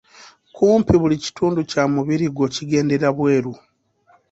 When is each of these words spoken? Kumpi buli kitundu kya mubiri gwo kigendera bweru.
Kumpi 0.55 0.93
buli 1.01 1.15
kitundu 1.25 1.59
kya 1.71 1.83
mubiri 1.93 2.25
gwo 2.35 2.45
kigendera 2.53 3.07
bweru. 3.17 3.53